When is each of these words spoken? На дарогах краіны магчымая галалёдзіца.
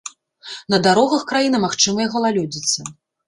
На 0.73 0.77
дарогах 0.87 1.21
краіны 1.33 1.57
магчымая 1.67 2.07
галалёдзіца. 2.17 2.89